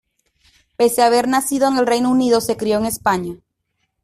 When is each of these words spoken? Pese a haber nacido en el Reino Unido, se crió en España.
Pese 0.77 1.03
a 1.03 1.05
haber 1.05 1.27
nacido 1.27 1.67
en 1.67 1.77
el 1.77 1.85
Reino 1.85 2.09
Unido, 2.09 2.41
se 2.41 2.57
crió 2.57 2.79
en 2.79 2.85
España. 2.87 3.37